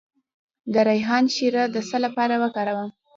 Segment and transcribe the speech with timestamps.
[0.73, 2.89] د ریحان شیره د څه لپاره وکاروم؟